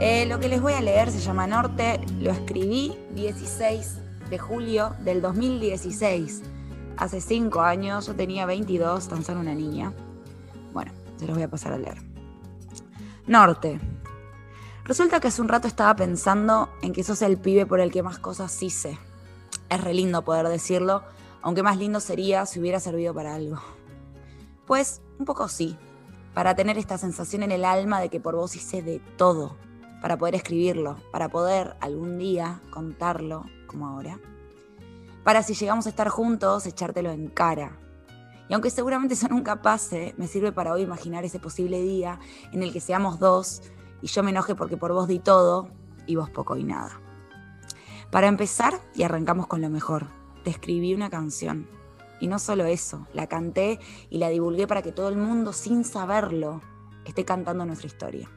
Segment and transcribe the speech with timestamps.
[0.00, 4.94] Eh, lo que les voy a leer se llama Norte, lo escribí 16 de julio
[5.04, 6.42] del 2016.
[6.96, 9.92] Hace 5 años, yo tenía 22, tan solo una niña.
[10.72, 11.98] Bueno, se los voy a pasar a leer.
[13.26, 13.80] Norte.
[14.84, 18.02] Resulta que hace un rato estaba pensando en que sos el pibe por el que
[18.02, 18.98] más cosas hice.
[19.70, 21.04] Es re lindo poder decirlo,
[21.40, 23.60] aunque más lindo sería si hubiera servido para algo.
[24.66, 25.78] Pues, un poco sí,
[26.34, 29.56] para tener esta sensación en el alma de que por vos hice de todo,
[30.04, 34.20] para poder escribirlo, para poder algún día contarlo como ahora.
[35.22, 37.78] Para si llegamos a estar juntos, echártelo en cara.
[38.50, 42.20] Y aunque seguramente eso nunca pase, me sirve para hoy imaginar ese posible día
[42.52, 43.62] en el que seamos dos
[44.02, 45.70] y yo me enoje porque por vos di todo
[46.06, 47.00] y vos poco y nada.
[48.10, 50.08] Para empezar, y arrancamos con lo mejor,
[50.42, 51.66] te escribí una canción.
[52.20, 53.80] Y no solo eso, la canté
[54.10, 56.60] y la divulgué para que todo el mundo, sin saberlo,
[57.06, 58.28] esté cantando nuestra historia.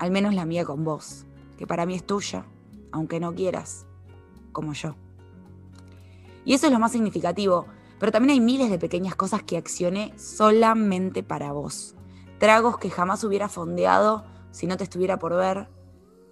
[0.00, 1.26] Al menos la mía con vos,
[1.58, 2.46] que para mí es tuya,
[2.90, 3.84] aunque no quieras,
[4.50, 4.96] como yo.
[6.46, 7.66] Y eso es lo más significativo,
[7.98, 11.96] pero también hay miles de pequeñas cosas que accioné solamente para vos.
[12.38, 15.68] Tragos que jamás hubiera fondeado si no te estuviera por ver,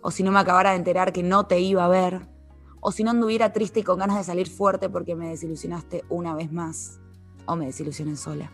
[0.00, 2.26] o si no me acabara de enterar que no te iba a ver,
[2.80, 6.34] o si no anduviera triste y con ganas de salir fuerte porque me desilusionaste una
[6.34, 7.00] vez más,
[7.44, 8.50] o me desilusioné sola.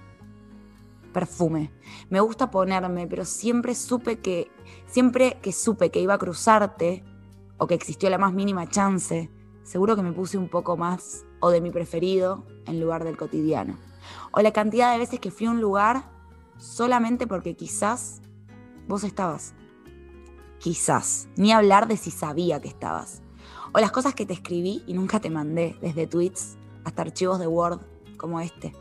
[1.15, 1.73] Perfume.
[2.11, 4.51] Me gusta ponerme, pero siempre supe que,
[4.87, 7.03] siempre que supe que iba a cruzarte,
[7.57, 9.31] o que existió la más mínima chance,
[9.63, 13.79] seguro que me puse un poco más o de mi preferido en lugar del cotidiano.
[14.33, 16.11] O la cantidad de veces que fui a un lugar
[16.59, 18.21] solamente porque quizás
[18.87, 19.55] vos estabas.
[20.59, 21.29] Quizás.
[21.37, 23.23] Ni hablar de si sabía que estabas.
[23.73, 27.47] O las cosas que te escribí y nunca te mandé, desde tweets hasta archivos de
[27.47, 27.81] Word
[28.17, 28.73] como este.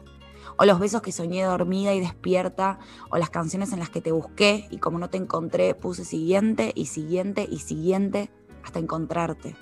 [0.58, 4.12] O los besos que soñé dormida y despierta, o las canciones en las que te
[4.12, 8.30] busqué y como no te encontré puse siguiente y siguiente y siguiente
[8.64, 9.56] hasta encontrarte,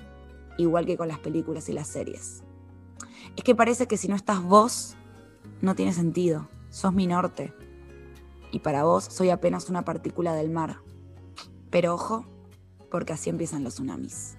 [0.58, 2.44] igual que con las películas y las series.
[3.36, 4.96] Es que parece que si no estás vos,
[5.62, 7.54] no tiene sentido, sos mi norte.
[8.52, 10.82] Y para vos soy apenas una partícula del mar.
[11.70, 12.26] Pero ojo,
[12.90, 14.36] porque así empiezan los tsunamis.